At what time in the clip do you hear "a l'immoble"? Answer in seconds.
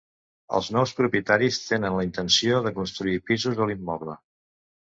3.67-4.21